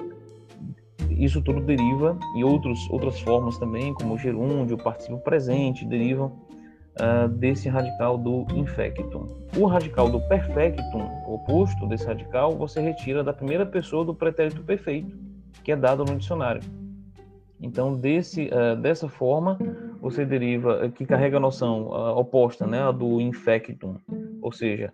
isso 1.10 1.42
tudo 1.42 1.60
deriva 1.60 2.16
e 2.36 2.44
outros, 2.44 2.88
outras 2.90 3.20
formas 3.20 3.58
também, 3.58 3.92
como 3.94 4.14
o 4.14 4.18
gerúndio, 4.18 4.76
o 4.76 4.82
participio 4.82 5.18
presente, 5.18 5.84
derivam 5.84 6.32
uh, 6.98 7.28
desse 7.28 7.68
radical 7.68 8.16
do 8.16 8.46
infectum. 8.54 9.28
O 9.56 9.66
radical 9.66 10.08
do 10.08 10.20
perfectum, 10.20 11.08
oposto 11.26 11.86
desse 11.86 12.06
radical, 12.06 12.56
você 12.56 12.80
retira 12.80 13.24
da 13.24 13.32
primeira 13.32 13.66
pessoa 13.66 14.04
do 14.04 14.14
pretérito 14.14 14.62
perfeito, 14.62 15.16
que 15.64 15.72
é 15.72 15.76
dado 15.76 16.04
no 16.04 16.16
dicionário. 16.16 16.62
Então, 17.60 17.94
desse, 17.94 18.48
uh, 18.48 18.76
dessa 18.80 19.08
forma, 19.08 19.58
você 20.00 20.24
deriva, 20.24 20.88
que 20.90 21.04
carrega 21.04 21.36
a 21.36 21.40
noção 21.40 21.88
oposta, 22.16 22.66
né, 22.66 22.82
a 22.82 22.92
do 22.92 23.20
infectum, 23.20 23.96
ou 24.40 24.52
seja, 24.52 24.92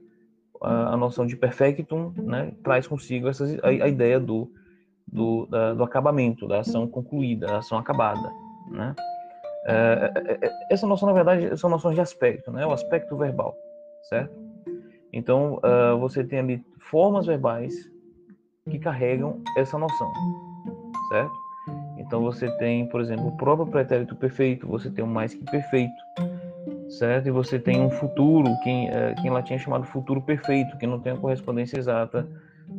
a, 0.62 0.94
a 0.94 0.96
noção 0.96 1.26
de 1.26 1.36
perfectum, 1.36 2.12
né, 2.16 2.52
traz 2.62 2.86
consigo 2.86 3.28
essa, 3.28 3.44
a, 3.62 3.68
a 3.68 3.88
ideia 3.88 4.18
do 4.18 4.50
do, 5.06 5.46
da, 5.46 5.74
do 5.74 5.84
acabamento, 5.84 6.48
da 6.48 6.60
ação 6.60 6.88
concluída, 6.88 7.46
da 7.46 7.58
ação 7.58 7.78
acabada, 7.78 8.32
né? 8.70 8.94
É, 9.66 10.12
é, 10.14 10.46
é, 10.46 10.50
essa 10.70 10.86
noção, 10.86 11.08
na 11.08 11.14
verdade, 11.14 11.56
são 11.56 11.70
noções 11.70 11.94
de 11.94 12.00
aspecto, 12.00 12.50
né? 12.50 12.66
O 12.66 12.72
aspecto 12.72 13.16
verbal, 13.16 13.54
certo? 14.08 14.34
Então, 15.12 15.60
uh, 15.62 15.96
você 15.98 16.24
tem 16.24 16.40
ali 16.40 16.64
formas 16.78 17.26
verbais 17.26 17.72
que 18.68 18.78
carregam 18.78 19.40
essa 19.56 19.78
noção, 19.78 20.12
certo? 21.08 21.32
Então, 22.06 22.22
você 22.22 22.50
tem, 22.58 22.86
por 22.86 23.00
exemplo, 23.00 23.28
o 23.28 23.36
próprio 23.36 23.66
pretérito 23.66 24.14
perfeito, 24.14 24.66
você 24.66 24.90
tem 24.90 25.04
o 25.04 25.08
mais 25.08 25.32
que 25.34 25.44
perfeito, 25.44 25.94
certo? 26.88 27.28
E 27.28 27.30
você 27.30 27.58
tem 27.58 27.80
um 27.80 27.90
futuro, 27.90 28.48
que, 28.62 28.88
uh, 28.88 29.20
que 29.20 29.26
em 29.26 29.30
latim 29.30 29.54
é 29.54 29.58
chamado 29.58 29.84
futuro 29.84 30.20
perfeito, 30.20 30.76
que 30.76 30.86
não 30.86 31.00
tem 31.00 31.12
a 31.12 31.16
correspondência 31.16 31.78
exata 31.78 32.26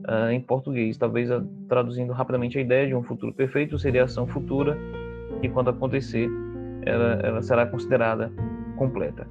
uh, 0.08 0.30
em 0.32 0.40
português. 0.40 0.98
Talvez 0.98 1.30
uh, 1.32 1.42
traduzindo 1.68 2.14
rapidamente 2.14 2.58
a 2.58 2.62
ideia 2.62 2.88
de 2.88 2.96
um 2.96 3.04
futuro 3.04 3.34
perfeito 3.34 3.78
seria 3.80 4.04
a 4.04 4.06
ação 4.06 4.28
futura 4.28 4.78
que 5.42 5.50
quando 5.50 5.70
acontecer 5.70 6.30
ela, 6.84 7.14
ela 7.24 7.42
será 7.42 7.66
considerada 7.66 8.32
completa. 8.78 9.28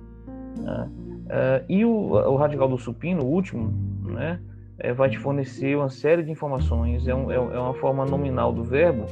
Uh, 0.58 1.64
e 1.68 1.84
o, 1.84 1.90
o, 1.90 2.36
radical 2.36 2.68
do 2.68 2.78
supino, 2.78 3.22
o 3.22 3.26
último, 3.26 3.72
né, 4.02 4.40
é, 4.78 4.92
vai 4.92 5.10
te 5.10 5.18
fornecer 5.18 5.76
uma 5.76 5.88
série 5.88 6.22
de 6.22 6.30
informações. 6.30 7.06
É, 7.06 7.14
um, 7.14 7.30
é, 7.30 7.36
é 7.36 7.58
uma 7.58 7.74
forma 7.74 8.04
nominal 8.04 8.52
do 8.52 8.64
verbo 8.64 9.06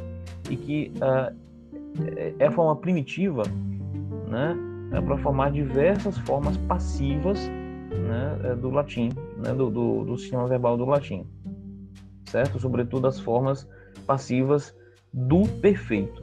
e 0.50 0.57
que 0.57 0.92
é, 1.00 2.35
é 2.38 2.46
a 2.46 2.51
forma 2.51 2.77
primitiva, 2.77 3.42
né, 4.29 4.57
é 4.92 5.01
para 5.01 5.16
formar 5.18 5.51
diversas 5.51 6.18
formas 6.18 6.57
passivas 6.57 7.38
né, 7.90 8.38
é, 8.44 8.55
do 8.55 8.70
latim, 8.70 9.11
né, 9.38 9.53
do, 9.53 9.70
do, 9.70 10.05
do, 10.05 10.18
sistema 10.18 10.46
verbal 10.46 10.77
do 10.77 10.85
latim, 10.85 11.27
certo? 12.27 12.59
Sobretudo 12.59 13.07
as 13.07 13.20
formas 13.20 13.68
passivas 14.07 14.75
do 15.12 15.42
perfeito, 15.61 16.22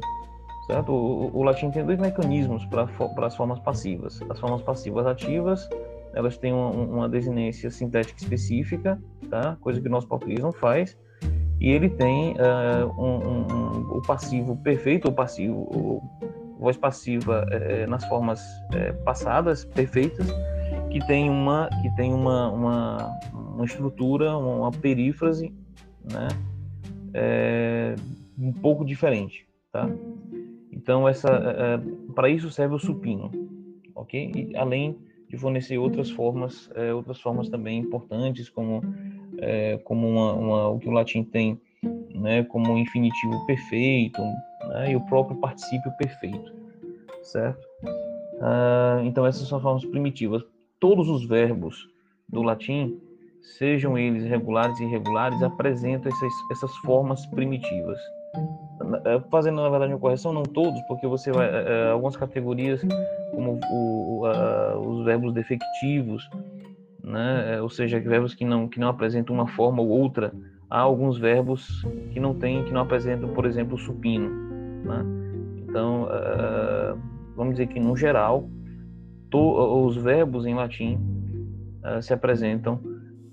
certo? 0.67 0.91
O, 0.91 1.37
o 1.37 1.43
latim 1.43 1.69
tem 1.71 1.85
dois 1.85 1.99
mecanismos 1.99 2.65
para 2.65 2.87
as 3.25 3.35
formas 3.35 3.59
passivas. 3.59 4.19
As 4.29 4.39
formas 4.39 4.61
passivas 4.61 5.05
ativas, 5.05 5.67
elas 6.13 6.37
têm 6.37 6.53
uma, 6.53 6.69
uma 6.69 7.09
desinência 7.09 7.69
sintética 7.69 8.21
específica, 8.21 9.01
tá? 9.29 9.57
Coisa 9.61 9.81
que 9.81 9.87
o 9.87 9.91
nosso 9.91 10.07
português 10.07 10.39
não 10.39 10.51
faz. 10.51 10.97
E 11.59 11.69
ele 11.69 11.89
tem 11.89 12.33
uh, 12.33 12.87
um, 12.97 13.17
um, 13.17 13.53
um, 13.53 13.97
o 13.97 14.01
passivo 14.01 14.55
perfeito, 14.57 15.09
o 15.09 15.11
passivo, 15.11 15.55
o, 15.55 16.01
voz 16.59 16.77
passiva 16.77 17.45
uh, 17.45 17.89
nas 17.89 18.05
formas 18.05 18.41
uh, 18.41 19.03
passadas 19.03 19.65
perfeitas 19.65 20.27
que 20.89 21.05
tem 21.05 21.29
uma 21.29 21.69
que 21.81 21.89
tem 21.95 22.13
uma, 22.13 22.49
uma, 22.49 23.19
uma 23.33 23.65
estrutura, 23.65 24.35
uma 24.35 24.71
perífrase, 24.71 25.53
né, 26.11 26.27
é, 27.13 27.95
um 28.37 28.51
pouco 28.51 28.83
diferente, 28.83 29.47
tá? 29.71 29.87
Então 30.71 31.07
essa 31.07 31.29
é, 31.29 31.75
é 31.75 32.13
para 32.13 32.29
isso 32.29 32.49
serve 32.49 32.75
o 32.75 32.79
supino, 32.79 33.29
ok? 33.95 34.31
E, 34.35 34.57
além 34.57 34.97
de 35.29 35.37
fornecer 35.37 35.77
outras 35.77 36.09
formas, 36.09 36.69
é, 36.75 36.93
outras 36.93 37.21
formas 37.21 37.49
também 37.49 37.79
importantes 37.79 38.49
como 38.49 38.81
é, 39.37 39.77
como 39.83 40.07
uma, 40.07 40.33
uma, 40.33 40.67
o 40.69 40.79
que 40.79 40.89
o 40.89 40.91
latim 40.91 41.23
tem, 41.23 41.59
né, 42.13 42.43
como 42.43 42.77
infinitivo 42.77 43.45
perfeito, 43.45 44.21
né, 44.69 44.91
e 44.91 44.95
o 44.95 45.01
próprio 45.05 45.37
particípio 45.37 45.91
perfeito, 45.97 46.53
certo? 47.23 47.65
Ah, 48.41 49.01
então 49.03 49.25
essas 49.25 49.47
são 49.47 49.61
formas 49.61 49.85
primitivas 49.85 50.43
todos 50.79 51.09
os 51.09 51.25
verbos 51.25 51.89
do 52.27 52.41
latim, 52.41 52.99
sejam 53.57 53.97
eles 53.97 54.23
regulares 54.23 54.79
e 54.79 54.83
irregulares, 54.83 55.41
apresentam 55.43 56.11
essas, 56.11 56.33
essas 56.51 56.75
formas 56.77 57.25
primitivas. 57.27 57.99
É, 59.05 59.19
fazendo, 59.29 59.61
na 59.61 59.69
verdade, 59.69 59.93
uma 59.93 59.99
correção, 59.99 60.33
não 60.33 60.43
todos, 60.43 60.81
porque 60.83 61.05
você 61.05 61.31
vai. 61.31 61.47
É, 61.47 61.91
algumas 61.91 62.15
categorias, 62.15 62.81
como 63.33 63.59
o, 63.71 64.23
os 64.77 65.05
verbos 65.05 65.33
defectivos, 65.33 66.29
né? 67.03 67.61
ou 67.61 67.69
seja, 67.69 67.99
verbos 67.99 68.33
que 68.33 68.45
não, 68.45 68.67
que 68.67 68.79
não 68.79 68.87
apresentam 68.87 69.35
uma 69.35 69.47
forma 69.47 69.81
ou 69.81 69.89
outra, 69.89 70.33
há 70.69 70.79
alguns 70.79 71.17
verbos 71.17 71.85
que 72.11 72.19
não 72.19 72.33
têm, 72.33 72.63
que 72.63 72.73
não 72.73 72.81
apresentam, 72.81 73.29
por 73.29 73.45
exemplo, 73.45 73.75
o 73.75 73.79
supino. 73.79 74.29
Né? 74.83 75.05
Então, 75.57 76.03
uh, 76.03 76.99
vamos 77.35 77.55
dizer 77.55 77.67
que, 77.67 77.79
no 77.79 77.95
geral, 77.95 78.49
to, 79.29 79.85
os 79.85 79.95
verbos 79.97 80.45
em 80.45 80.55
latim 80.55 80.99
se 82.01 82.13
apresentam 82.13 82.79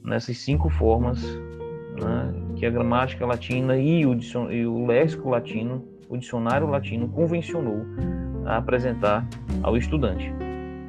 nessas 0.05 0.39
cinco 0.39 0.71
formas 0.71 1.21
né, 2.01 2.46
que 2.57 2.67
a 2.67 2.71
gramática 2.71 3.25
latina 3.25 3.77
e 3.77 4.05
o, 4.07 4.17
e 4.51 4.67
o 4.67 4.87
léxico 4.87 5.29
latino, 5.29 5.85
o 6.09 6.17
dicionário 6.17 6.67
latino 6.67 7.09
convencionou 7.09 7.85
a 8.45 8.57
apresentar 8.57 9.27
ao 9.63 9.77
estudante, 9.77 10.33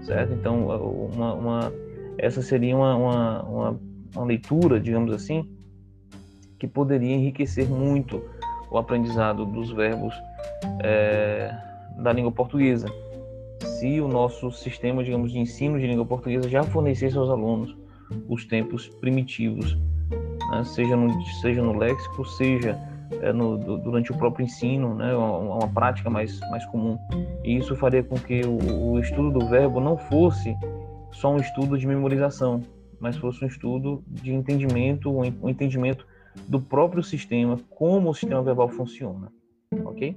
certo? 0.01 0.33
Então, 0.33 0.67
uma, 1.13 1.33
uma 1.33 1.73
essa 2.17 2.41
seria 2.41 2.75
uma, 2.75 2.95
uma, 4.15 4.25
leitura, 4.25 4.79
digamos 4.79 5.13
assim, 5.13 5.47
que 6.57 6.67
poderia 6.67 7.13
enriquecer 7.13 7.67
muito 7.69 8.23
o 8.71 8.77
aprendizado 8.77 9.45
dos 9.45 9.71
verbos 9.71 10.15
é, 10.81 11.53
da 11.99 12.11
língua 12.11 12.31
portuguesa 12.31 12.87
se 13.59 14.01
o 14.01 14.07
nosso 14.07 14.51
sistema, 14.51 15.03
digamos, 15.03 15.31
de 15.31 15.39
ensino 15.39 15.79
de 15.79 15.85
língua 15.85 16.05
portuguesa 16.05 16.49
já 16.49 16.63
fornecesse 16.63 17.15
aos 17.15 17.29
alunos 17.29 17.75
os 18.27 18.45
tempos 18.45 18.87
primitivos, 18.87 19.77
né? 20.51 20.63
seja, 20.63 20.95
no, 20.95 21.21
seja 21.25 21.61
no 21.61 21.77
léxico, 21.77 22.25
seja 22.25 22.77
é, 23.21 23.31
no, 23.31 23.57
durante 23.57 24.11
o 24.11 24.17
próprio 24.17 24.43
ensino, 24.43 24.93
né? 24.95 25.15
uma, 25.15 25.37
uma, 25.37 25.67
prática 25.67 26.09
mais, 26.09 26.39
mais 26.51 26.65
comum. 26.65 26.97
E 27.43 27.57
isso 27.57 27.75
faria 27.75 28.03
com 28.03 28.15
que 28.15 28.41
o, 28.41 28.91
o 28.91 28.99
estudo 28.99 29.39
do 29.39 29.47
verbo 29.47 29.79
não 29.79 29.97
fosse 29.97 30.55
só 31.11 31.33
um 31.33 31.37
estudo 31.37 31.77
de 31.77 31.87
memorização, 31.87 32.61
mas 32.99 33.17
fosse 33.17 33.43
um 33.43 33.47
estudo 33.47 34.03
de 34.07 34.33
entendimento, 34.33 35.11
um 35.11 35.49
entendimento 35.49 36.05
do 36.47 36.59
próprio 36.59 37.03
sistema, 37.03 37.59
como 37.69 38.09
o 38.09 38.13
sistema 38.13 38.43
verbal 38.43 38.69
funciona, 38.69 39.31
ok? 39.85 40.15